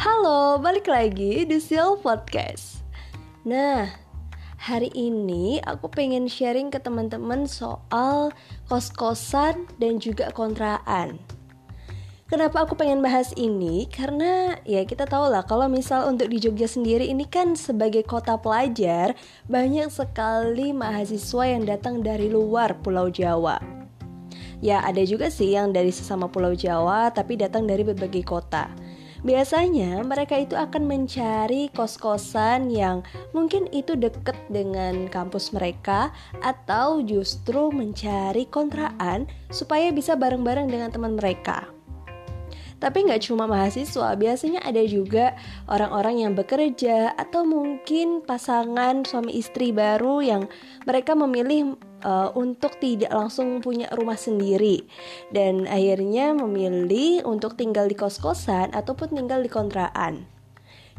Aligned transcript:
Halo, 0.00 0.56
balik 0.56 0.88
lagi 0.88 1.44
di 1.44 1.60
Sil 1.60 2.00
Podcast. 2.00 2.80
Nah, 3.44 3.84
hari 4.56 4.88
ini 4.96 5.60
aku 5.60 5.92
pengen 5.92 6.24
sharing 6.24 6.72
ke 6.72 6.80
teman-teman 6.80 7.44
soal 7.44 8.32
kos-kosan 8.64 9.68
dan 9.76 10.00
juga 10.00 10.32
kontraan. 10.32 11.20
Kenapa 12.32 12.64
aku 12.64 12.80
pengen 12.80 13.04
bahas 13.04 13.36
ini? 13.36 13.84
Karena 13.92 14.56
ya 14.64 14.88
kita 14.88 15.04
tahu 15.04 15.28
lah 15.28 15.44
kalau 15.44 15.68
misal 15.68 16.08
untuk 16.08 16.32
di 16.32 16.40
Jogja 16.40 16.64
sendiri 16.64 17.04
ini 17.04 17.28
kan 17.28 17.52
sebagai 17.52 18.00
kota 18.00 18.40
pelajar 18.40 19.12
banyak 19.52 19.92
sekali 19.92 20.72
mahasiswa 20.72 21.44
yang 21.44 21.68
datang 21.68 22.00
dari 22.00 22.32
luar 22.32 22.72
Pulau 22.80 23.12
Jawa. 23.12 23.60
Ya 24.64 24.80
ada 24.80 25.04
juga 25.04 25.28
sih 25.28 25.52
yang 25.52 25.76
dari 25.76 25.92
sesama 25.92 26.24
Pulau 26.32 26.56
Jawa 26.56 27.12
tapi 27.12 27.36
datang 27.36 27.68
dari 27.68 27.84
berbagai 27.84 28.24
kota. 28.24 28.72
Biasanya 29.20 30.00
mereka 30.00 30.40
itu 30.40 30.56
akan 30.56 30.88
mencari 30.88 31.68
kos-kosan 31.76 32.72
yang 32.72 33.04
mungkin 33.36 33.68
itu 33.68 33.92
deket 33.92 34.36
dengan 34.48 35.12
kampus 35.12 35.52
mereka 35.52 36.08
atau 36.40 37.04
justru 37.04 37.68
mencari 37.68 38.48
kontraan 38.48 39.28
supaya 39.52 39.92
bisa 39.92 40.16
bareng-bareng 40.16 40.72
dengan 40.72 40.88
teman 40.88 41.20
mereka. 41.20 41.68
Tapi 42.80 43.04
nggak 43.04 43.28
cuma 43.28 43.44
mahasiswa, 43.44 44.16
biasanya 44.16 44.64
ada 44.64 44.80
juga 44.88 45.36
orang-orang 45.68 46.24
yang 46.24 46.32
bekerja 46.32 47.12
atau 47.12 47.44
mungkin 47.44 48.24
pasangan 48.24 49.04
suami 49.04 49.36
istri 49.36 49.68
baru 49.68 50.24
yang 50.24 50.42
mereka 50.88 51.12
memilih 51.12 51.76
uh, 52.02 52.32
untuk 52.36 52.76
tidak 52.82 53.12
langsung 53.12 53.60
punya 53.64 53.88
rumah 53.94 54.16
sendiri 54.16 54.84
dan 55.32 55.64
akhirnya 55.68 56.32
memilih 56.36 57.24
untuk 57.24 57.54
tinggal 57.56 57.86
di 57.88 57.96
kos-kosan 57.96 58.72
ataupun 58.72 59.14
tinggal 59.16 59.40
di 59.40 59.50
kontrakan. 59.52 60.28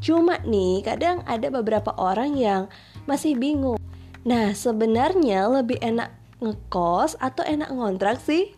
Cuma 0.02 0.42
nih, 0.42 0.82
kadang 0.82 1.22
ada 1.30 1.54
beberapa 1.54 1.94
orang 1.94 2.34
yang 2.34 2.66
masih 3.06 3.38
bingung. 3.38 3.78
Nah, 4.26 4.58
sebenarnya 4.58 5.46
lebih 5.50 5.78
enak 5.78 6.10
ngekos 6.42 7.22
atau 7.22 7.46
enak 7.46 7.70
ngontrak 7.70 8.18
sih? 8.18 8.58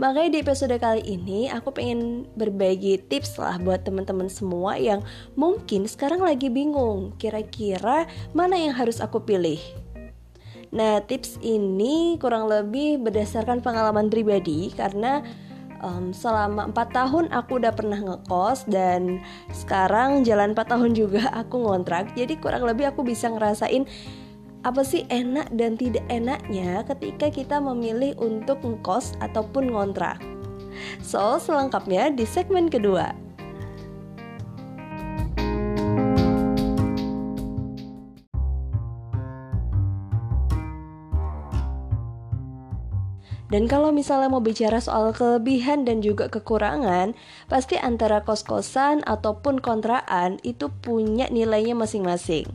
Makanya 0.00 0.28
di 0.34 0.38
episode 0.40 0.76
kali 0.80 1.04
ini 1.04 1.52
aku 1.52 1.72
pengen 1.72 2.26
berbagi 2.36 3.00
tips 3.06 3.36
lah 3.36 3.60
buat 3.60 3.84
teman-teman 3.84 4.26
semua 4.26 4.80
yang 4.80 5.04
mungkin 5.36 5.84
sekarang 5.84 6.24
lagi 6.24 6.48
bingung 6.48 7.12
kira-kira 7.20 8.08
mana 8.32 8.56
yang 8.56 8.72
harus 8.72 8.98
aku 8.98 9.22
pilih. 9.22 9.60
Nah, 10.72 11.04
tips 11.04 11.36
ini 11.44 12.16
kurang 12.16 12.48
lebih 12.48 12.96
berdasarkan 13.04 13.60
pengalaman 13.60 14.08
pribadi 14.08 14.72
karena 14.72 15.20
um, 15.84 16.16
selama 16.16 16.72
4 16.72 16.96
tahun 16.96 17.24
aku 17.28 17.60
udah 17.60 17.76
pernah 17.76 18.00
ngekos 18.00 18.64
dan 18.72 19.20
sekarang 19.52 20.24
jalan 20.24 20.56
4 20.56 20.72
tahun 20.72 20.96
juga 20.96 21.28
aku 21.44 21.60
ngontrak. 21.60 22.16
Jadi 22.16 22.40
kurang 22.40 22.64
lebih 22.64 22.88
aku 22.88 23.04
bisa 23.04 23.28
ngerasain 23.28 23.84
apa 24.62 24.80
sih 24.86 25.04
enak 25.10 25.50
dan 25.52 25.74
tidak 25.74 26.06
enaknya 26.06 26.86
ketika 26.86 27.28
kita 27.28 27.58
memilih 27.58 28.16
untuk 28.16 28.62
ngekos 28.64 29.18
ataupun 29.20 29.74
ngontrak. 29.74 30.22
So, 31.04 31.36
selengkapnya 31.36 32.14
di 32.16 32.24
segmen 32.24 32.72
kedua. 32.72 33.12
Dan 43.52 43.68
kalau 43.68 43.92
misalnya 43.92 44.32
mau 44.32 44.40
bicara 44.40 44.80
soal 44.80 45.12
kelebihan 45.12 45.84
dan 45.84 46.00
juga 46.00 46.32
kekurangan, 46.32 47.12
pasti 47.52 47.76
antara 47.76 48.24
kos-kosan 48.24 49.04
ataupun 49.04 49.60
kontraan 49.60 50.40
itu 50.40 50.72
punya 50.80 51.28
nilainya 51.28 51.76
masing-masing. 51.76 52.48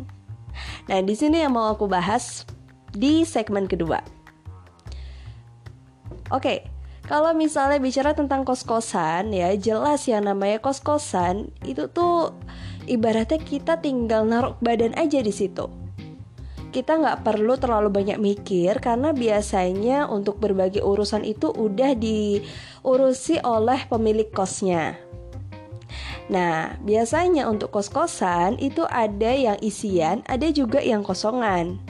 Nah, 0.90 1.06
di 1.06 1.13
sini 1.13 1.46
yang 1.46 1.53
mau 1.53 1.69
aku 1.69 1.85
bahas 1.85 2.50
di 2.97 3.22
segmen 3.30 3.69
kedua. 3.69 4.02
Oke, 6.34 6.66
kalau 7.06 7.29
misalnya 7.38 7.78
bicara 7.78 8.18
tentang 8.18 8.41
kos-kosan 8.41 9.29
ya, 9.29 9.53
jelas 9.53 10.09
ya 10.09 10.18
namanya 10.18 10.58
kos-kosan 10.66 11.53
itu 11.62 11.85
tuh 11.94 12.34
ibaratnya 12.90 13.38
kita 13.38 13.78
tinggal 13.85 14.25
naruh 14.25 14.58
badan 14.66 14.97
aja 14.97 15.22
di 15.22 15.31
situ 15.31 15.87
kita 16.78 16.94
nggak 16.94 17.26
perlu 17.26 17.58
terlalu 17.58 17.90
banyak 17.90 18.22
mikir 18.22 18.78
karena 18.78 19.10
biasanya 19.10 20.06
untuk 20.06 20.38
berbagai 20.38 20.86
urusan 20.86 21.26
itu 21.26 21.50
udah 21.50 21.98
diurusi 21.98 23.42
oleh 23.42 23.82
pemilik 23.90 24.30
kosnya. 24.30 24.94
Nah, 26.30 26.78
biasanya 26.86 27.50
untuk 27.50 27.74
kos-kosan 27.74 28.62
itu 28.62 28.86
ada 28.86 29.34
yang 29.34 29.58
isian, 29.58 30.22
ada 30.30 30.54
juga 30.54 30.78
yang 30.78 31.02
kosongan. 31.02 31.82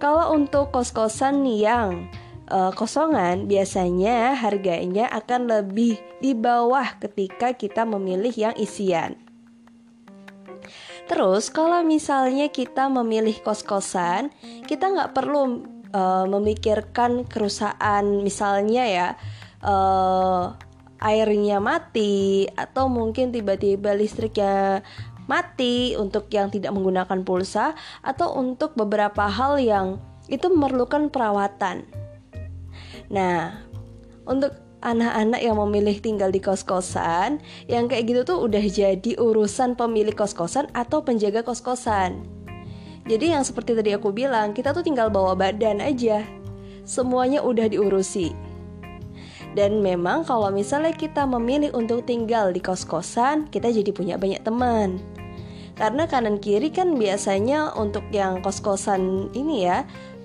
Kalau 0.00 0.32
untuk 0.32 0.72
kos-kosan 0.72 1.44
yang 1.44 2.08
uh, 2.48 2.72
kosongan, 2.72 3.44
biasanya 3.44 4.32
harganya 4.32 5.12
akan 5.12 5.44
lebih 5.44 6.00
di 6.24 6.32
bawah 6.32 6.96
ketika 7.04 7.52
kita 7.52 7.84
memilih 7.84 8.32
yang 8.32 8.54
isian. 8.56 9.23
Terus 11.04 11.52
kalau 11.52 11.84
misalnya 11.84 12.48
kita 12.48 12.88
memilih 12.88 13.36
kos-kosan, 13.44 14.32
kita 14.64 14.88
nggak 14.88 15.12
perlu 15.12 15.64
uh, 15.92 16.24
memikirkan 16.24 17.28
kerusakan 17.28 18.24
misalnya 18.24 18.84
ya 18.88 19.08
uh, 19.60 20.56
airnya 21.04 21.60
mati 21.60 22.48
atau 22.56 22.88
mungkin 22.88 23.28
tiba-tiba 23.28 23.92
listriknya 23.92 24.80
mati 25.28 25.96
untuk 25.96 26.28
yang 26.32 26.48
tidak 26.48 26.72
menggunakan 26.72 27.24
pulsa 27.24 27.76
atau 28.00 28.36
untuk 28.36 28.76
beberapa 28.76 29.28
hal 29.28 29.60
yang 29.60 30.00
itu 30.28 30.48
memerlukan 30.48 31.12
perawatan. 31.12 31.84
Nah, 33.12 33.60
untuk 34.24 34.56
anak-anak 34.84 35.40
yang 35.40 35.56
memilih 35.56 35.96
tinggal 35.98 36.28
di 36.28 36.38
kos-kosan 36.38 37.40
yang 37.66 37.88
kayak 37.88 38.04
gitu 38.12 38.20
tuh 38.22 38.38
udah 38.44 38.60
jadi 38.60 39.16
urusan 39.16 39.74
pemilik 39.74 40.12
kos-kosan 40.12 40.68
atau 40.76 41.00
penjaga 41.00 41.40
kos-kosan. 41.40 42.22
Jadi 43.04 43.32
yang 43.32 43.44
seperti 43.44 43.76
tadi 43.76 43.92
aku 43.92 44.12
bilang, 44.12 44.52
kita 44.56 44.72
tuh 44.72 44.84
tinggal 44.84 45.08
bawa 45.12 45.36
badan 45.36 45.80
aja. 45.80 46.24
Semuanya 46.84 47.40
udah 47.40 47.68
diurusi. 47.68 48.32
Dan 49.54 49.84
memang 49.84 50.24
kalau 50.24 50.50
misalnya 50.50 50.92
kita 50.92 51.24
memilih 51.24 51.70
untuk 51.76 52.04
tinggal 52.04 52.50
di 52.50 52.60
kos-kosan, 52.60 53.48
kita 53.48 53.70
jadi 53.70 53.90
punya 53.92 54.16
banyak 54.16 54.40
teman. 54.40 54.98
Karena 55.74 56.06
kanan 56.06 56.38
kiri 56.38 56.70
kan 56.70 56.94
biasanya 56.94 57.74
untuk 57.74 58.06
yang 58.14 58.38
kos-kosan 58.42 59.30
ini 59.34 59.66
ya, 59.66 59.82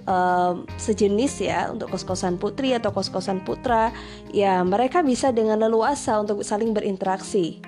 um, 0.09 0.65
sejenis 0.81 1.33
ya 1.45 1.69
untuk 1.69 1.93
kos-kosan 1.93 2.41
putri 2.41 2.73
atau 2.73 2.89
kos-kosan 2.89 3.45
putra 3.45 3.93
ya 4.33 4.65
mereka 4.65 5.05
bisa 5.05 5.29
dengan 5.29 5.61
leluasa 5.61 6.17
untuk 6.17 6.41
saling 6.41 6.73
berinteraksi. 6.73 7.61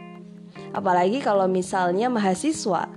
Apalagi 0.73 1.21
kalau 1.21 1.45
misalnya 1.45 2.09
mahasiswa 2.09 2.89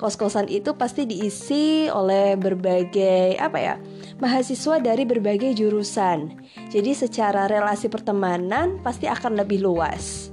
kos-kosan 0.00 0.48
itu 0.48 0.72
pasti 0.74 1.04
diisi 1.04 1.84
oleh 1.92 2.32
berbagai 2.34 3.36
apa 3.36 3.58
ya 3.60 3.74
mahasiswa 4.18 4.80
dari 4.82 5.04
berbagai 5.04 5.54
jurusan. 5.54 6.40
Jadi 6.72 6.96
secara 6.96 7.46
relasi 7.46 7.86
pertemanan 7.92 8.80
pasti 8.80 9.06
akan 9.06 9.38
lebih 9.38 9.60
luas. 9.62 10.32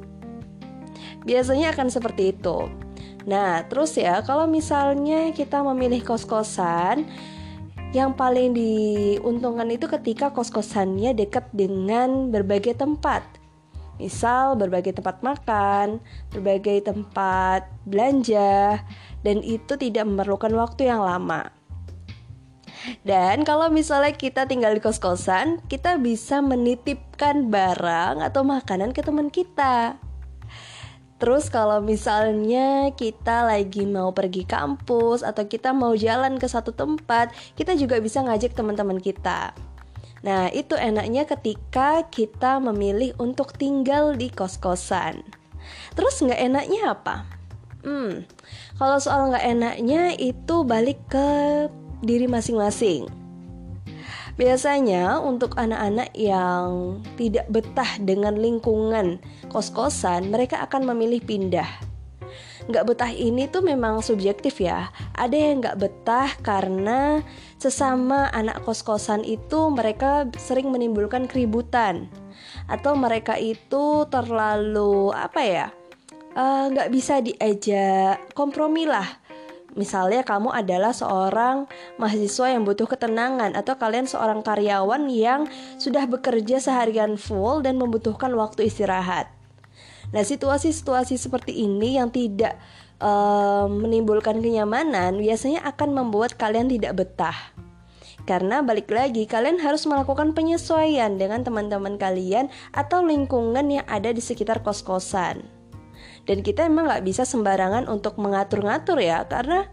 Biasanya 1.27 1.75
akan 1.75 1.91
seperti 1.91 2.31
itu. 2.31 2.71
Nah, 3.27 3.67
terus 3.67 3.91
ya, 3.99 4.23
kalau 4.23 4.47
misalnya 4.47 5.35
kita 5.35 5.59
memilih 5.59 5.99
kos-kosan, 5.99 7.03
yang 7.97 8.13
paling 8.13 8.53
diuntungkan 8.53 9.65
itu 9.73 9.89
ketika 9.89 10.29
kos-kosannya 10.29 11.17
dekat 11.17 11.49
dengan 11.49 12.29
berbagai 12.29 12.77
tempat. 12.77 13.25
Misal 13.97 14.53
berbagai 14.53 14.93
tempat 15.01 15.25
makan, 15.25 15.97
berbagai 16.29 16.85
tempat 16.85 17.65
belanja, 17.89 18.85
dan 19.25 19.41
itu 19.41 19.73
tidak 19.73 20.05
memerlukan 20.05 20.53
waktu 20.53 20.93
yang 20.93 21.01
lama. 21.01 21.49
Dan 23.01 23.41
kalau 23.41 23.73
misalnya 23.73 24.13
kita 24.13 24.45
tinggal 24.45 24.77
di 24.77 24.81
kos-kosan, 24.85 25.59
kita 25.65 25.97
bisa 25.97 26.39
menitipkan 26.45 27.49
barang 27.49 28.21
atau 28.21 28.45
makanan 28.45 28.93
ke 28.93 29.01
teman 29.01 29.33
kita. 29.33 29.97
Terus 31.17 31.49
kalau 31.49 31.81
misalnya 31.81 32.93
kita 32.93 33.49
lagi 33.49 33.89
mau 33.89 34.13
pergi 34.13 34.45
kampus 34.45 35.25
atau 35.25 35.49
kita 35.49 35.73
mau 35.73 35.97
jalan 35.97 36.37
ke 36.37 36.45
satu 36.45 36.69
tempat, 36.77 37.33
kita 37.57 37.73
juga 37.73 37.97
bisa 37.97 38.21
ngajak 38.21 38.53
teman-teman 38.53 39.01
kita. 39.01 39.57
Nah, 40.21 40.49
itu 40.53 40.77
enaknya 40.77 41.25
ketika 41.25 42.05
kita 42.09 42.61
memilih 42.61 43.17
untuk 43.17 43.53
tinggal 43.53 44.13
di 44.13 44.29
kos-kosan. 44.29 45.25
Terus 45.97 46.21
nggak 46.21 46.41
enaknya 46.41 46.81
apa? 46.93 47.25
Hmm, 47.81 48.25
kalau 48.77 48.97
soal 49.01 49.33
nggak 49.33 49.45
enaknya 49.45 50.13
itu 50.17 50.65
balik 50.65 51.01
ke 51.09 51.29
diri 52.05 52.29
masing-masing. 52.29 53.26
Biasanya 54.37 55.17
untuk 55.17 55.57
anak-anak 55.57 56.13
yang 56.13 57.01
tidak 57.17 57.49
betah 57.49 57.97
dengan 57.97 58.37
lingkungan 58.37 59.17
kos-kosan, 59.49 60.29
mereka 60.29 60.61
akan 60.61 60.93
memilih 60.93 61.25
pindah. 61.25 61.67
nggak 62.67 62.83
betah 62.83 63.07
ini 63.15 63.47
tuh 63.47 63.63
memang 63.63 64.03
subjektif 64.03 64.59
ya. 64.59 64.91
Ada 65.15 65.33
yang 65.33 65.63
nggak 65.63 65.79
betah 65.79 66.29
karena 66.43 67.23
sesama 67.57 68.27
anak 68.35 68.61
kos-kosan 68.67 69.23
itu 69.23 69.71
mereka 69.71 70.27
sering 70.35 70.69
menimbulkan 70.69 71.31
keributan 71.31 72.11
atau 72.67 72.93
mereka 72.93 73.39
itu 73.39 74.05
terlalu 74.11 75.15
apa 75.15 75.41
ya 75.41 75.67
eh, 76.35 76.63
nggak 76.69 76.89
uh, 76.89 76.93
bisa 76.93 77.23
diajak 77.23 78.35
kompromi 78.35 78.83
lah 78.83 79.07
Misalnya 79.77 80.25
kamu 80.25 80.49
adalah 80.49 80.89
seorang 80.89 81.69
mahasiswa 82.01 82.49
yang 82.49 82.65
butuh 82.65 82.89
ketenangan 82.89 83.53
atau 83.53 83.77
kalian 83.77 84.09
seorang 84.09 84.41
karyawan 84.41 85.05
yang 85.05 85.45
sudah 85.77 86.09
bekerja 86.09 86.57
seharian 86.57 87.13
full 87.15 87.61
dan 87.61 87.77
membutuhkan 87.77 88.33
waktu 88.33 88.73
istirahat. 88.73 89.29
Nah, 90.09 90.25
situasi-situasi 90.25 91.21
seperti 91.21 91.61
ini 91.61 92.01
yang 92.01 92.09
tidak 92.09 92.57
uh, 92.97 93.69
menimbulkan 93.69 94.41
kenyamanan 94.41 95.21
biasanya 95.21 95.61
akan 95.69 95.93
membuat 95.93 96.33
kalian 96.41 96.73
tidak 96.73 96.97
betah. 96.97 97.37
Karena 98.27 98.59
balik 98.59 98.91
lagi, 98.91 99.23
kalian 99.23 99.61
harus 99.63 99.87
melakukan 99.87 100.35
penyesuaian 100.35 101.15
dengan 101.15 101.47
teman-teman 101.47 101.95
kalian 101.95 102.51
atau 102.75 102.99
lingkungan 102.99 103.63
yang 103.71 103.87
ada 103.87 104.11
di 104.11 104.19
sekitar 104.19 104.59
kos-kosan. 104.67 105.56
Dan 106.27 106.43
kita 106.43 106.67
emang 106.67 106.91
nggak 106.91 107.07
bisa 107.07 107.23
sembarangan 107.23 107.87
untuk 107.87 108.19
mengatur-ngatur 108.19 108.99
ya, 108.99 109.23
karena 109.23 109.63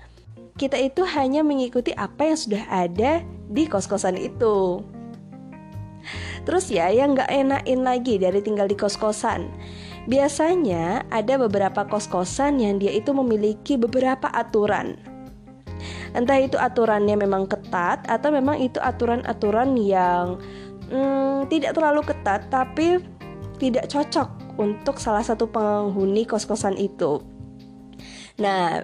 kita 0.55 0.79
itu 0.79 1.03
hanya 1.03 1.43
mengikuti 1.43 1.91
apa 1.99 2.31
yang 2.31 2.39
sudah 2.39 2.63
ada 2.71 3.27
di 3.51 3.67
kos-kosan 3.67 4.15
itu. 4.15 4.79
Terus 6.47 6.71
ya, 6.71 6.95
yang 6.95 7.19
nggak 7.19 7.27
enakin 7.27 7.83
lagi 7.83 8.23
dari 8.23 8.39
tinggal 8.39 8.71
di 8.71 8.79
kos-kosan. 8.79 9.51
Biasanya 10.07 11.11
ada 11.11 11.35
beberapa 11.43 11.83
kos-kosan 11.91 12.63
yang 12.63 12.79
dia 12.79 12.95
itu 12.95 13.11
memiliki 13.11 13.75
beberapa 13.75 14.31
aturan. 14.31 14.95
Entah 16.15 16.39
itu 16.39 16.55
aturannya 16.55 17.19
memang 17.19 17.51
ketat 17.51 18.07
atau 18.07 18.31
memang 18.31 18.63
itu 18.63 18.79
aturan-aturan 18.79 19.75
yang 19.75 20.39
hmm, 20.87 21.51
tidak 21.51 21.75
terlalu 21.75 22.07
ketat 22.07 22.47
tapi 22.47 23.03
tidak 23.59 23.91
cocok 23.91 24.44
untuk 24.57 25.03
salah 25.03 25.23
satu 25.23 25.51
penghuni 25.51 26.27
kos-kosan 26.29 26.79
itu. 26.79 27.23
Nah, 28.39 28.83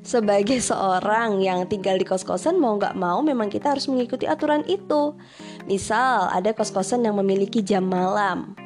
sebagai 0.00 0.60
seorang 0.70 1.40
yang 1.40 1.68
tinggal 1.68 1.96
di 2.00 2.06
kos-kosan 2.08 2.56
mau 2.56 2.76
nggak 2.76 2.96
mau 2.96 3.20
memang 3.20 3.52
kita 3.52 3.76
harus 3.76 3.88
mengikuti 3.88 4.24
aturan 4.24 4.64
itu. 4.68 5.16
Misal 5.68 6.28
ada 6.32 6.52
kos-kosan 6.52 7.04
yang 7.04 7.16
memiliki 7.16 7.60
jam 7.60 7.88
malam 7.88 8.56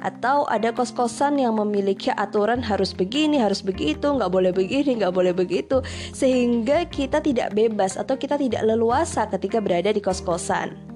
atau 0.00 0.48
ada 0.48 0.72
kos-kosan 0.72 1.36
yang 1.40 1.56
memiliki 1.56 2.08
aturan 2.12 2.64
harus 2.64 2.96
begini, 2.96 3.40
harus 3.40 3.60
begitu, 3.60 4.08
nggak 4.08 4.32
boleh 4.32 4.52
begini, 4.52 4.96
nggak 4.96 5.12
boleh 5.12 5.32
begitu, 5.36 5.84
sehingga 6.16 6.88
kita 6.88 7.20
tidak 7.20 7.52
bebas 7.52 8.00
atau 8.00 8.16
kita 8.16 8.40
tidak 8.40 8.64
leluasa 8.64 9.28
ketika 9.28 9.60
berada 9.60 9.92
di 9.92 10.00
kos-kosan. 10.00 10.89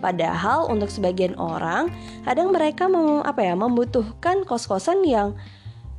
Padahal 0.00 0.66
untuk 0.72 0.88
sebagian 0.88 1.36
orang, 1.36 1.92
kadang 2.24 2.50
mereka 2.50 2.88
mem, 2.88 3.20
apa 3.22 3.44
ya, 3.44 3.54
membutuhkan 3.54 4.48
kos-kosan 4.48 5.04
yang 5.04 5.36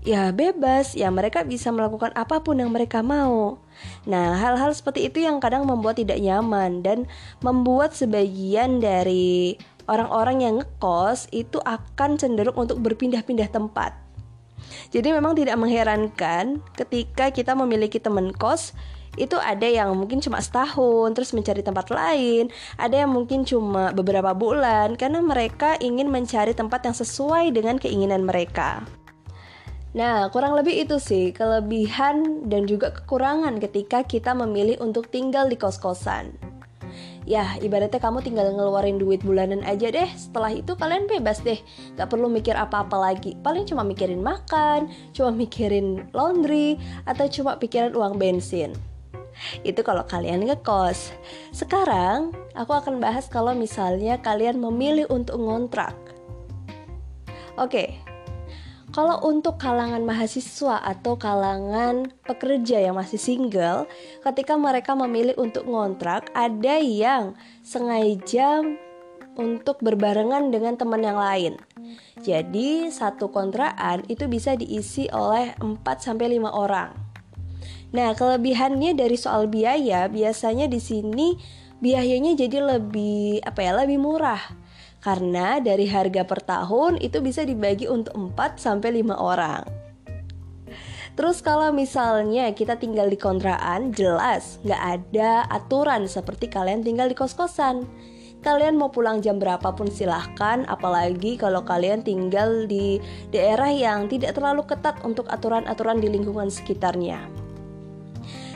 ya 0.01 0.33
bebas, 0.33 0.98
ya 0.98 1.13
mereka 1.13 1.45
bisa 1.45 1.69
melakukan 1.69 2.09
apa 2.18 2.42
pun 2.42 2.57
yang 2.57 2.74
mereka 2.74 3.06
mau. 3.06 3.62
Nah, 4.09 4.38
hal-hal 4.38 4.74
seperti 4.74 5.06
itu 5.06 5.21
yang 5.21 5.38
kadang 5.38 5.69
membuat 5.69 6.01
tidak 6.01 6.18
nyaman 6.18 6.81
dan 6.81 7.06
membuat 7.45 7.94
sebagian 7.94 8.81
dari 8.81 9.56
orang-orang 9.86 10.38
yang 10.42 10.53
ngekos 10.62 11.30
itu 11.30 11.62
akan 11.62 12.18
cenderung 12.18 12.57
untuk 12.57 12.81
berpindah-pindah 12.81 13.50
tempat. 13.53 13.94
Jadi 14.92 15.12
memang 15.12 15.36
tidak 15.36 15.57
mengherankan 15.59 16.59
ketika 16.75 17.31
kita 17.31 17.53
memiliki 17.56 18.00
teman 18.00 18.31
kos 18.33 18.74
itu 19.19 19.36
ada 19.36 19.68
yang 19.68 19.92
mungkin 19.92 20.24
cuma 20.24 20.40
setahun 20.40 21.12
terus 21.12 21.36
mencari 21.36 21.60
tempat 21.60 21.92
lain, 21.92 22.48
ada 22.80 23.04
yang 23.04 23.12
mungkin 23.12 23.44
cuma 23.44 23.92
beberapa 23.92 24.31
bulan 24.31 24.96
karena 24.96 25.19
mereka 25.19 25.75
ingin 25.84 26.08
mencari 26.08 26.56
tempat 26.56 26.88
yang 26.88 26.96
sesuai 26.96 27.52
dengan 27.52 27.75
keinginan 27.75 28.24
mereka. 28.24 28.88
Nah, 29.92 30.31
kurang 30.31 30.56
lebih 30.56 30.88
itu 30.88 31.04
sih 31.04 31.36
kelebihan 31.36 32.48
dan 32.48 32.63
juga 32.63 32.96
kekurangan 32.96 33.60
ketika 33.60 34.08
kita 34.08 34.31
memilih 34.31 34.80
untuk 34.80 35.12
tinggal 35.12 35.52
di 35.52 35.60
kos-kosan. 35.60 36.31
Ya, 37.28 37.60
ibaratnya 37.60 38.00
kamu 38.02 38.24
tinggal 38.24 38.56
ngeluarin 38.56 38.98
duit 38.98 39.22
bulanan 39.22 39.62
aja 39.68 39.92
deh. 39.94 40.10
Setelah 40.16 40.58
itu 40.58 40.74
kalian 40.74 41.06
bebas 41.06 41.44
deh. 41.46 41.60
Gak 41.94 42.10
perlu 42.10 42.31
mikir 42.31 42.58
apa-apa 42.58 42.98
lagi. 42.98 43.38
Paling 43.46 43.69
cuma 43.69 43.86
mikirin 43.86 44.25
makan 44.25 44.90
Cuma 45.13 45.30
mikirin 45.30 46.10
laundry 46.18 46.81
Atau 47.06 47.30
cuma 47.30 47.62
pikiran 47.62 47.94
uang 47.94 48.18
bensin 48.18 48.74
itu 49.66 49.81
kalau 49.81 50.06
kalian 50.06 50.45
ngekos. 50.48 51.13
Sekarang 51.51 52.36
aku 52.54 52.72
akan 52.75 53.00
bahas 53.01 53.28
kalau 53.28 53.51
misalnya 53.57 54.19
kalian 54.22 54.60
memilih 54.62 55.07
untuk 55.10 55.38
ngontrak. 55.39 55.95
Oke. 57.60 58.00
Kalau 58.92 59.24
untuk 59.24 59.56
kalangan 59.56 60.04
mahasiswa 60.04 60.83
atau 60.83 61.16
kalangan 61.16 62.12
pekerja 62.28 62.83
yang 62.83 63.00
masih 63.00 63.16
single, 63.16 63.88
ketika 64.19 64.60
mereka 64.60 64.92
memilih 65.00 65.31
untuk 65.39 65.63
ngontrak, 65.63 66.27
ada 66.36 66.75
yang 66.75 67.31
sengaja 67.63 68.60
untuk 69.39 69.80
berbarengan 69.80 70.51
dengan 70.51 70.75
teman 70.75 71.07
yang 71.07 71.16
lain. 71.16 71.56
Jadi, 72.19 72.92
satu 72.92 73.31
kontrakan 73.31 74.04
itu 74.12 74.27
bisa 74.27 74.60
diisi 74.60 75.07
oleh 75.07 75.56
4 75.63 75.80
sampai 76.04 76.36
5 76.36 76.51
orang. 76.51 77.11
Nah, 77.92 78.16
kelebihannya 78.16 78.96
dari 78.96 79.20
soal 79.20 79.52
biaya 79.52 80.08
biasanya 80.08 80.72
di 80.72 80.80
sini 80.80 81.36
biayanya 81.84 82.40
jadi 82.40 82.64
lebih 82.78 83.44
apa 83.44 83.60
ya, 83.60 83.72
lebih 83.76 84.00
murah. 84.00 84.40
Karena 85.02 85.58
dari 85.58 85.90
harga 85.90 86.24
per 86.24 86.46
tahun 86.46 87.02
itu 87.02 87.20
bisa 87.26 87.42
dibagi 87.44 87.90
untuk 87.90 88.14
4 88.14 88.62
sampai 88.62 89.02
5 89.02 89.18
orang. 89.18 89.66
Terus 91.20 91.44
kalau 91.44 91.76
misalnya 91.76 92.48
kita 92.56 92.80
tinggal 92.80 93.12
di 93.12 93.20
kontrakan, 93.20 93.92
jelas 93.92 94.64
nggak 94.64 94.84
ada 95.02 95.44
aturan 95.52 96.08
seperti 96.08 96.48
kalian 96.48 96.88
tinggal 96.88 97.12
di 97.12 97.18
kos-kosan. 97.18 97.84
Kalian 98.42 98.74
mau 98.74 98.89
pulang 98.89 99.22
jam 99.22 99.38
berapapun 99.38 99.86
silahkan, 99.92 100.65
apalagi 100.65 101.38
kalau 101.38 101.62
kalian 101.62 102.01
tinggal 102.01 102.65
di 102.65 102.98
daerah 103.30 103.70
yang 103.70 104.10
tidak 104.10 104.34
terlalu 104.34 104.65
ketat 104.65 104.98
untuk 105.06 105.30
aturan-aturan 105.30 106.01
di 106.01 106.10
lingkungan 106.10 106.50
sekitarnya. 106.50 107.40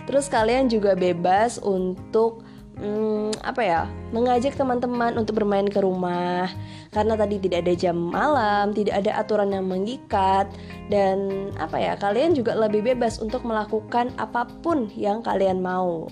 Terus 0.06 0.30
kalian 0.30 0.70
juga 0.70 0.94
bebas 0.94 1.58
untuk 1.62 2.46
hmm, 2.78 3.42
apa 3.42 3.62
ya 3.62 3.82
mengajak 4.14 4.54
teman-teman 4.56 5.18
untuk 5.18 5.42
bermain 5.42 5.66
ke 5.66 5.82
rumah. 5.82 6.50
Karena 6.94 7.18
tadi 7.20 7.42
tidak 7.42 7.68
ada 7.68 7.74
jam 7.76 7.98
malam 7.98 8.72
tidak 8.72 9.04
ada 9.04 9.12
aturan 9.20 9.52
yang 9.52 9.66
mengikat. 9.66 10.48
Dan 10.88 11.50
apa 11.58 11.82
ya 11.82 11.94
kalian 11.98 12.38
juga 12.38 12.54
lebih 12.54 12.86
bebas 12.86 13.18
untuk 13.18 13.42
melakukan 13.44 14.14
apa 14.22 14.46
pun 14.62 14.88
yang 14.94 15.26
kalian 15.26 15.60
mau. 15.60 16.08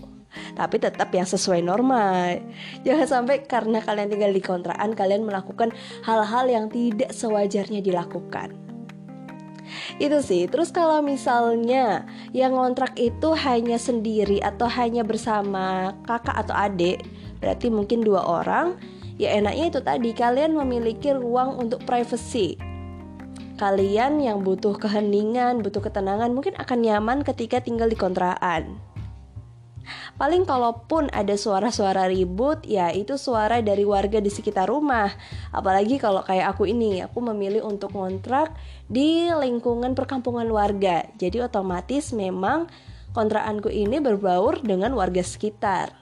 Tapi 0.57 0.81
tetap 0.81 1.13
yang 1.13 1.29
sesuai 1.29 1.61
norma 1.61 2.33
jangan 2.81 3.05
sampai 3.05 3.45
karena 3.45 3.85
kalian 3.85 4.09
tinggal 4.09 4.33
di 4.33 4.41
kontrakan 4.41 4.97
kalian 4.97 5.29
melakukan 5.29 5.69
hal-hal 6.01 6.49
yang 6.49 6.65
tidak 6.73 7.13
sewajarnya 7.13 7.85
dilakukan 7.85 8.62
itu 9.97 10.17
sih. 10.23 10.45
Terus 10.47 10.69
kalau 10.69 11.01
misalnya 11.01 12.07
yang 12.31 12.55
ngontrak 12.55 12.95
itu 12.99 13.33
hanya 13.35 13.75
sendiri 13.79 14.39
atau 14.39 14.67
hanya 14.69 15.01
bersama 15.01 15.97
kakak 16.05 16.35
atau 16.47 16.55
adik 16.55 17.03
berarti 17.43 17.67
mungkin 17.67 17.99
dua 18.07 18.23
orang 18.23 18.79
ya 19.19 19.35
enaknya 19.35 19.67
itu 19.67 19.79
tadi 19.83 20.15
kalian 20.15 20.55
memiliki 20.55 21.11
ruang 21.11 21.59
untuk 21.59 21.83
privacy. 21.83 22.55
Kalian 23.59 24.17
yang 24.19 24.41
butuh 24.41 24.75
keheningan 24.75 25.61
butuh 25.61 25.79
ketenangan 25.83 26.33
mungkin 26.33 26.57
akan 26.57 26.79
nyaman 26.81 27.21
ketika 27.21 27.61
tinggal 27.61 27.85
di 27.85 27.95
kontrakan 27.95 28.92
Paling 30.15 30.47
kalaupun 30.47 31.11
ada 31.11 31.35
suara-suara 31.35 32.07
ribut, 32.07 32.63
ya 32.63 32.89
itu 32.89 33.19
suara 33.19 33.59
dari 33.59 33.83
warga 33.83 34.23
di 34.23 34.31
sekitar 34.31 34.71
rumah. 34.71 35.11
Apalagi 35.51 35.99
kalau 35.99 36.23
kayak 36.23 36.55
aku 36.55 36.67
ini, 36.69 37.03
aku 37.03 37.19
memilih 37.19 37.67
untuk 37.67 37.91
ngontrak 37.93 38.55
di 38.87 39.27
lingkungan 39.29 39.93
perkampungan 39.93 40.47
warga. 40.49 41.05
Jadi 41.19 41.43
otomatis 41.43 42.15
memang 42.15 42.71
kontrakanku 43.13 43.69
ini 43.69 44.01
berbaur 44.01 44.63
dengan 44.63 44.95
warga 44.97 45.21
sekitar. 45.21 45.93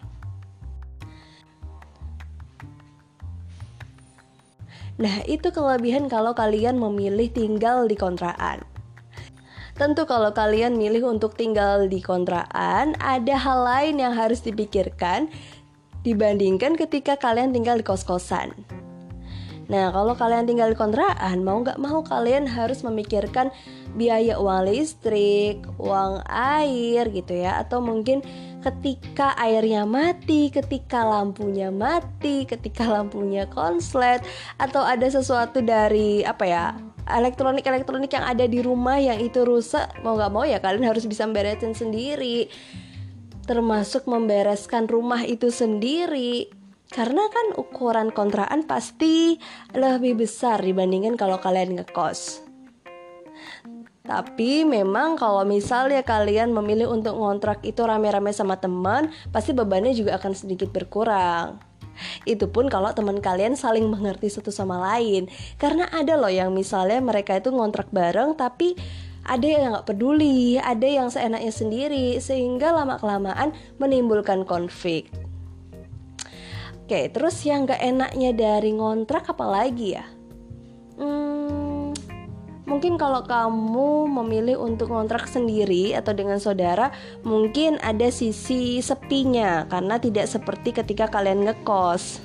Nah, 5.01 5.25
itu 5.25 5.50
kelebihan 5.50 6.05
kalau 6.05 6.38
kalian 6.38 6.77
memilih 6.77 7.25
tinggal 7.33 7.89
di 7.89 7.97
kontrakan. 7.97 8.70
Tentu 9.81 10.05
kalau 10.05 10.29
kalian 10.29 10.77
milih 10.77 11.09
untuk 11.09 11.33
tinggal 11.33 11.89
di 11.89 12.05
kontrakan, 12.05 12.93
ada 13.01 13.33
hal 13.33 13.65
lain 13.65 13.97
yang 13.97 14.13
harus 14.13 14.45
dipikirkan 14.45 15.25
dibandingkan 16.05 16.77
ketika 16.77 17.17
kalian 17.17 17.50
tinggal 17.50 17.81
di 17.81 17.81
kos-kosan. 17.81 18.53
Nah, 19.73 19.89
kalau 19.89 20.13
kalian 20.13 20.45
tinggal 20.45 20.69
di 20.69 20.77
kontrakan, 20.77 21.41
mau 21.41 21.65
nggak 21.65 21.81
mau 21.81 22.05
kalian 22.05 22.45
harus 22.45 22.85
memikirkan 22.85 23.50
biaya 23.97 24.38
uang 24.38 24.69
listrik, 24.69 25.65
uang 25.81 26.21
air 26.29 27.09
gitu 27.09 27.41
ya, 27.41 27.57
atau 27.57 27.81
mungkin 27.81 28.21
ketika 28.61 29.33
airnya 29.33 29.89
mati, 29.89 30.53
ketika 30.53 31.01
lampunya 31.01 31.73
mati, 31.73 32.45
ketika 32.45 32.85
lampunya 32.85 33.50
konslet, 33.50 34.21
atau 34.61 34.85
ada 34.85 35.09
sesuatu 35.09 35.65
dari 35.65 36.21
apa 36.21 36.45
ya 36.45 36.65
elektronik-elektronik 37.18 38.12
yang 38.13 38.24
ada 38.24 38.46
di 38.48 38.63
rumah 38.63 39.00
yang 39.01 39.20
itu 39.20 39.44
rusak, 39.44 39.91
mau 40.06 40.15
nggak 40.15 40.32
mau 40.32 40.48
ya 40.48 40.63
kalian 40.63 40.88
harus 40.88 41.03
bisa 41.03 41.27
memberesin 41.27 41.75
sendiri, 41.75 42.48
termasuk 43.44 44.08
membereskan 44.08 44.88
rumah 44.88 45.25
itu 45.27 45.51
sendiri 45.51 46.48
karena 46.91 47.24
kan 47.32 47.56
ukuran 47.56 48.12
kontrakan 48.12 48.68
pasti 48.68 49.39
lebih 49.72 50.20
besar 50.27 50.60
dibandingkan 50.60 51.15
kalau 51.15 51.39
kalian 51.39 51.80
ngekos. 51.80 52.44
Tapi 54.03 54.68
memang 54.68 55.15
kalau 55.15 55.48
misalnya 55.48 56.03
kalian 56.03 56.51
memilih 56.51 56.91
untuk 56.91 57.15
ngontrak 57.15 57.63
itu 57.63 57.80
rame-rame 57.88 58.36
sama 58.36 58.60
teman, 58.60 59.08
pasti 59.32 59.56
bebannya 59.56 59.96
juga 59.96 60.20
akan 60.20 60.36
sedikit 60.36 60.68
berkurang. 60.75 61.70
Itu 62.24 62.50
pun 62.50 62.67
kalau 62.67 62.91
teman 62.93 63.20
kalian 63.20 63.53
saling 63.58 63.88
mengerti 63.89 64.29
satu 64.29 64.53
sama 64.53 64.79
lain. 64.93 65.31
Karena 65.58 65.89
ada 65.89 66.17
loh 66.17 66.31
yang 66.31 66.51
misalnya 66.51 67.01
mereka 67.01 67.38
itu 67.38 67.50
ngontrak 67.53 67.89
bareng 67.89 68.34
tapi 68.38 68.75
ada 69.22 69.46
yang 69.46 69.74
nggak 69.74 69.88
peduli, 69.88 70.58
ada 70.58 70.88
yang 70.88 71.13
seenaknya 71.13 71.53
sendiri, 71.53 72.17
sehingga 72.17 72.74
lama-kelamaan 72.74 73.53
menimbulkan 73.77 74.43
konflik. 74.50 75.13
Oke, 76.91 77.08
terus 77.08 77.39
yang 77.48 77.63
gak 77.63 77.79
enaknya 77.79 78.36
dari 78.36 78.75
ngontrak 78.75 79.24
apa 79.31 79.48
lagi 79.48 79.96
ya? 79.96 80.03
Mungkin 82.81 82.97
kalau 82.97 83.21
kamu 83.21 84.09
memilih 84.09 84.57
untuk 84.57 84.89
ngontrak 84.89 85.29
sendiri 85.29 85.93
atau 85.93 86.17
dengan 86.17 86.41
saudara, 86.41 86.89
mungkin 87.21 87.77
ada 87.77 88.09
sisi 88.09 88.81
sepinya 88.81 89.69
karena 89.69 90.01
tidak 90.01 90.25
seperti 90.25 90.73
ketika 90.73 91.05
kalian 91.05 91.45
ngekos. 91.45 92.17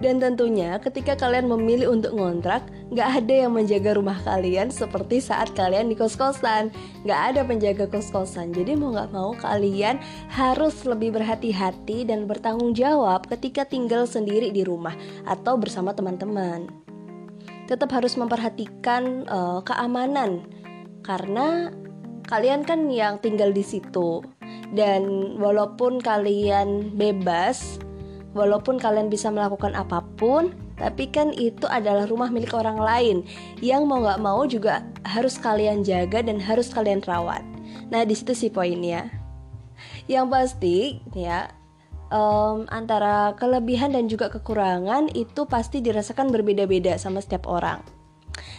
Dan 0.00 0.16
tentunya 0.16 0.80
ketika 0.80 1.12
kalian 1.12 1.44
memilih 1.44 1.92
untuk 1.92 2.16
ngontrak, 2.16 2.64
nggak 2.88 3.20
ada 3.20 3.34
yang 3.44 3.52
menjaga 3.52 4.00
rumah 4.00 4.16
kalian 4.24 4.72
seperti 4.72 5.20
saat 5.20 5.52
kalian 5.52 5.92
di 5.92 5.96
kos-kosan. 6.00 6.72
Nggak 7.04 7.20
ada 7.20 7.40
penjaga 7.44 7.84
kos-kosan, 7.84 8.56
jadi 8.56 8.80
mau 8.80 8.96
nggak 8.96 9.12
mau 9.12 9.36
kalian 9.36 10.00
harus 10.32 10.88
lebih 10.88 11.20
berhati-hati 11.20 12.08
dan 12.08 12.24
bertanggung 12.24 12.72
jawab 12.72 13.28
ketika 13.28 13.68
tinggal 13.68 14.08
sendiri 14.08 14.48
di 14.48 14.64
rumah 14.64 14.96
atau 15.28 15.60
bersama 15.60 15.92
teman-teman. 15.92 16.79
Tetap 17.70 17.94
harus 17.94 18.18
memperhatikan 18.18 19.30
uh, 19.30 19.62
keamanan 19.62 20.42
karena 21.06 21.70
kalian 22.26 22.66
kan 22.66 22.90
yang 22.90 23.22
tinggal 23.22 23.54
di 23.54 23.62
situ 23.62 24.26
dan 24.74 25.38
walaupun 25.38 26.02
kalian 26.02 26.98
bebas 26.98 27.78
Walaupun 28.30 28.78
kalian 28.78 29.10
bisa 29.10 29.26
melakukan 29.26 29.74
apa 29.74 30.06
pun, 30.14 30.54
tapi 30.78 31.10
kan 31.10 31.34
itu 31.34 31.66
adalah 31.66 32.06
rumah 32.06 32.30
milik 32.30 32.54
orang 32.54 32.78
lain 32.78 33.16
yang 33.58 33.90
mau 33.90 33.98
nggak 33.98 34.22
mau 34.22 34.46
juga 34.46 34.86
harus 35.02 35.34
kalian 35.34 35.82
jaga 35.82 36.22
dan 36.22 36.38
harus 36.38 36.70
kalian 36.70 37.02
rawat. 37.02 37.42
Nah 37.90 38.06
di 38.06 38.14
situ 38.14 38.30
sih 38.30 38.50
poinnya. 38.54 39.10
Yang 40.06 40.26
pasti 40.30 40.76
ya 41.10 41.50
um, 42.10 42.66
antara 42.68 43.32
kelebihan 43.38 43.94
dan 43.94 44.10
juga 44.10 44.28
kekurangan 44.28 45.10
itu 45.14 45.46
pasti 45.46 45.80
dirasakan 45.80 46.28
berbeda-beda 46.28 46.98
sama 47.00 47.22
setiap 47.22 47.48
orang. 47.48 47.80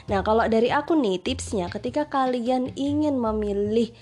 Nah 0.09 0.25
kalau 0.25 0.47
dari 0.49 0.73
aku 0.73 0.97
nih 0.97 1.21
tipsnya 1.21 1.69
ketika 1.69 2.09
kalian 2.09 2.73
ingin 2.75 3.19
memilih 3.19 3.93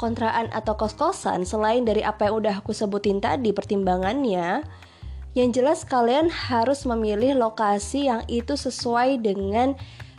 kontraan 0.00 0.48
atau 0.50 0.74
kos-kosan 0.74 1.44
selain 1.44 1.84
dari 1.84 2.02
apa 2.02 2.26
yang 2.30 2.42
udah 2.42 2.54
aku 2.62 2.74
sebutin 2.74 3.22
tadi 3.22 3.54
pertimbangannya 3.54 4.64
yang 5.32 5.48
jelas 5.48 5.88
kalian 5.88 6.28
harus 6.28 6.84
memilih 6.84 7.38
lokasi 7.38 8.10
yang 8.10 8.20
itu 8.28 8.52
sesuai 8.52 9.22
dengan 9.24 9.72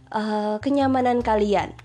uh, 0.09 0.57
kenyamanan 0.57 1.21
kalian. 1.21 1.75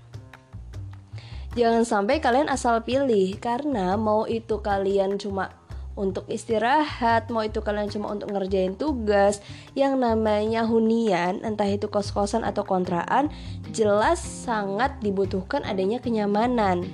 Jangan 1.59 1.83
sampai 1.83 2.23
kalian 2.23 2.47
asal 2.47 2.81
pilih 2.87 3.35
karena 3.43 3.99
mau 3.99 4.25
itu 4.31 4.63
kalian 4.63 5.19
cuma 5.19 5.58
untuk 5.99 6.31
istirahat, 6.31 7.27
mau 7.35 7.43
itu 7.43 7.59
kalian 7.59 7.91
cuma 7.91 8.15
untuk 8.15 8.31
ngerjain 8.31 8.79
tugas 8.79 9.43
yang 9.75 9.99
namanya 9.99 10.63
hunian, 10.63 11.43
entah 11.43 11.67
itu 11.67 11.91
kos-kosan 11.91 12.47
atau 12.47 12.63
kontraan, 12.63 13.35
jelas 13.75 14.23
sangat 14.23 14.95
dibutuhkan 15.03 15.67
adanya 15.67 15.99
kenyamanan. 15.99 16.87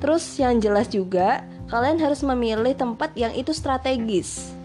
Terus 0.00 0.24
yang 0.36 0.60
jelas 0.60 0.92
juga, 0.92 1.44
kalian 1.72 1.96
harus 2.00 2.20
memilih 2.20 2.76
tempat 2.76 3.12
yang 3.16 3.32
itu 3.32 3.56
strategis 3.56 4.55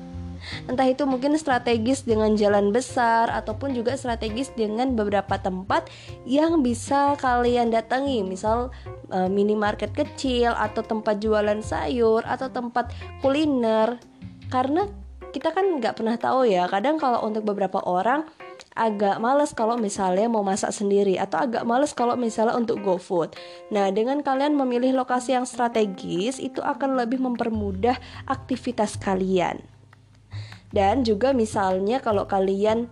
entah 0.66 0.88
itu 0.88 1.04
mungkin 1.06 1.38
strategis 1.38 2.04
dengan 2.04 2.34
jalan 2.36 2.74
besar 2.74 3.30
ataupun 3.32 3.74
juga 3.74 3.96
strategis 3.96 4.52
dengan 4.54 4.94
beberapa 4.94 5.38
tempat 5.38 5.88
yang 6.26 6.62
bisa 6.66 7.16
kalian 7.20 7.70
datangi 7.74 8.26
misal 8.26 8.70
e, 9.10 9.28
minimarket 9.30 9.94
kecil 9.94 10.54
atau 10.54 10.82
tempat 10.82 11.22
jualan 11.22 11.62
sayur 11.62 12.26
atau 12.26 12.50
tempat 12.50 12.94
kuliner 13.22 13.98
karena 14.52 14.90
kita 15.32 15.56
kan 15.56 15.80
nggak 15.80 15.96
pernah 15.96 16.20
tahu 16.20 16.44
ya 16.44 16.68
kadang 16.68 17.00
kalau 17.00 17.24
untuk 17.24 17.48
beberapa 17.48 17.80
orang 17.88 18.28
agak 18.76 19.20
males 19.20 19.52
kalau 19.52 19.76
misalnya 19.76 20.32
mau 20.32 20.44
masak 20.46 20.72
sendiri 20.72 21.20
atau 21.20 21.44
agak 21.44 21.64
males 21.68 21.92
kalau 21.92 22.16
misalnya 22.16 22.56
untuk 22.56 22.80
go 22.80 22.96
food. 22.96 23.36
Nah, 23.74 23.92
dengan 23.92 24.24
kalian 24.24 24.56
memilih 24.56 24.96
lokasi 24.96 25.36
yang 25.36 25.44
strategis 25.44 26.40
itu 26.40 26.64
akan 26.64 26.96
lebih 26.96 27.20
mempermudah 27.20 28.00
aktivitas 28.30 28.96
kalian. 28.96 29.71
Dan 30.72 31.04
juga 31.04 31.36
misalnya 31.36 32.00
kalau 32.00 32.26
kalian 32.26 32.88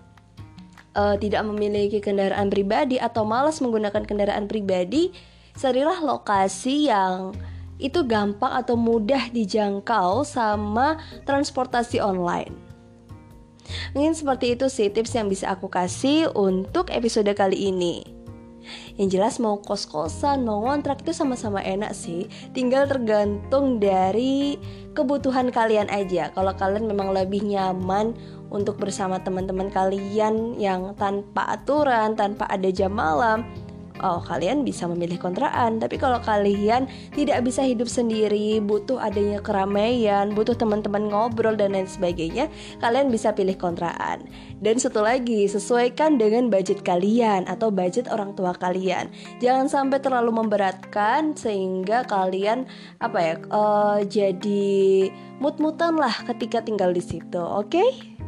uh, 0.95 1.15
tidak 1.15 1.47
memiliki 1.47 2.03
kendaraan 2.03 2.51
pribadi 2.51 2.99
atau 2.99 3.23
malas 3.23 3.63
menggunakan 3.63 4.03
kendaraan 4.03 4.51
pribadi, 4.51 5.15
carilah 5.55 6.03
lokasi 6.03 6.91
yang 6.91 7.31
itu 7.79 8.03
gampang 8.03 8.51
atau 8.59 8.75
mudah 8.75 9.31
dijangkau 9.31 10.27
sama 10.27 10.99
transportasi 11.23 12.03
online. 12.03 12.51
Mungkin 13.95 14.17
seperti 14.17 14.59
itu 14.59 14.67
sih 14.67 14.91
tips 14.91 15.15
yang 15.15 15.31
bisa 15.31 15.47
aku 15.55 15.71
kasih 15.71 16.27
untuk 16.35 16.91
episode 16.91 17.31
kali 17.31 17.71
ini. 17.71 18.18
Yang 18.99 19.09
jelas 19.17 19.35
mau 19.39 19.59
kos-kosan, 19.59 20.43
mau 20.43 20.63
ngontrak 20.63 21.01
itu 21.03 21.15
sama-sama 21.15 21.63
enak 21.63 21.95
sih. 21.95 22.27
Tinggal 22.51 22.85
tergantung 22.87 23.79
dari 23.79 24.59
kebutuhan 24.93 25.49
kalian 25.49 25.87
aja. 25.87 26.33
Kalau 26.35 26.51
kalian 26.55 26.87
memang 26.89 27.15
lebih 27.15 27.45
nyaman 27.45 28.13
untuk 28.49 28.81
bersama 28.81 29.21
teman-teman 29.21 29.69
kalian 29.69 30.57
yang 30.57 30.97
tanpa 30.97 31.53
aturan, 31.53 32.17
tanpa 32.17 32.49
ada 32.49 32.69
jam 32.73 32.91
malam, 32.97 33.45
oh 34.03 34.23
kalian 34.23 34.67
bisa 34.67 34.87
memilih 34.87 35.19
kontraan. 35.19 35.79
Tapi 35.79 35.95
kalau 35.95 36.19
kalian 36.23 36.87
tidak 37.15 37.45
bisa 37.45 37.63
hidup 37.63 37.87
sendiri 37.87 38.59
butuh 38.63 38.99
adanya 38.99 39.39
keramaian 39.39 40.31
butuh 40.33 40.55
teman-teman 40.55 41.07
ngobrol 41.09 41.55
dan 41.55 41.73
lain 41.75 41.87
sebagainya 41.87 42.51
kalian 42.83 43.09
bisa 43.09 43.31
pilih 43.33 43.55
kontraan. 43.55 44.27
Dan 44.59 44.75
satu 44.75 45.03
lagi 45.03 45.47
sesuaikan 45.47 46.19
dengan 46.19 46.51
budget 46.51 46.83
kalian 46.83 47.47
atau 47.47 47.71
budget 47.71 48.11
orang 48.11 48.35
tua 48.35 48.51
kalian. 48.55 49.07
Jangan 49.39 49.71
sampai 49.71 50.03
terlalu 50.03 50.35
memberatkan 50.35 51.33
sehingga 51.33 52.03
kalian 52.07 52.67
apa 52.99 53.17
ya 53.19 53.33
uh, 53.51 53.99
jadi 54.03 55.07
mut-mutan 55.39 55.95
lah 55.95 56.13
ketika 56.27 56.59
tinggal 56.59 56.91
di 56.91 57.03
situ 57.03 57.39
oke? 57.39 57.71
okay? 57.71 58.18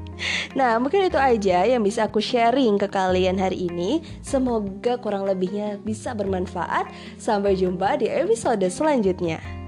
Nah, 0.58 0.78
mungkin 0.82 1.08
itu 1.08 1.18
aja 1.18 1.64
yang 1.64 1.82
bisa 1.82 2.10
aku 2.10 2.20
sharing 2.20 2.80
ke 2.82 2.88
kalian 2.90 3.40
hari 3.40 3.72
ini. 3.72 4.04
Semoga 4.26 5.00
kurang 5.00 5.30
lebihnya 5.30 5.80
bisa 5.82 6.12
bermanfaat. 6.18 6.90
Sampai 7.16 7.56
jumpa 7.56 8.00
di 8.02 8.10
episode 8.10 8.66
selanjutnya. 8.68 9.61